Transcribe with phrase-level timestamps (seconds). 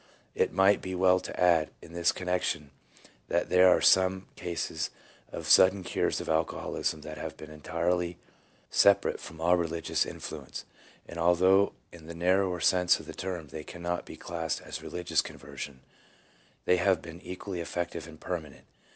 [0.33, 2.71] It might be well to add in this connection
[3.27, 4.89] that there are some cases
[5.31, 8.17] of sudden cures of alcoholism that have been entirely
[8.71, 10.65] separate from all religious influence;
[11.07, 15.21] and although in the narrower sense of the term they cannot be classed as religious
[15.21, 15.81] conversion,
[16.65, 18.65] they have been equally effective and permanent.